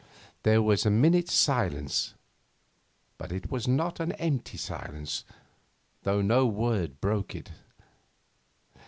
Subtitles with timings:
[0.41, 2.15] There was a minute's silence.
[3.19, 5.25] But it was not an empty silence,
[6.01, 7.51] though no word broke it.